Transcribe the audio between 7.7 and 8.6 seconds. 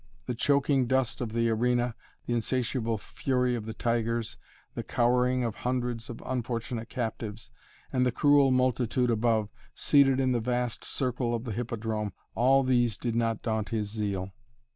and the cruel